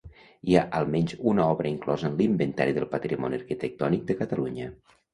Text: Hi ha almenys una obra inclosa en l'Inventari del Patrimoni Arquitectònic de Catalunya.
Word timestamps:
Hi 0.51 0.55
ha 0.59 0.63
almenys 0.79 1.13
una 1.33 1.45
obra 1.57 1.71
inclosa 1.73 2.09
en 2.11 2.17
l'Inventari 2.23 2.77
del 2.81 2.91
Patrimoni 2.97 3.41
Arquitectònic 3.43 4.11
de 4.13 4.21
Catalunya. 4.25 4.77